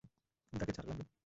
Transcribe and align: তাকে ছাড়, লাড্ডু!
তাকে 0.53 0.71
ছাড়, 0.73 0.87
লাড্ডু! 0.89 1.03